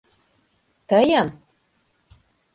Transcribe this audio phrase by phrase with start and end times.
[0.89, 1.27] —Тыйын...